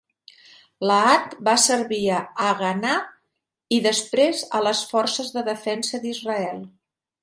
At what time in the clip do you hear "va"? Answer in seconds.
1.49-1.53